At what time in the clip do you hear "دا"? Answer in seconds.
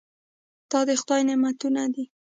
0.71-0.79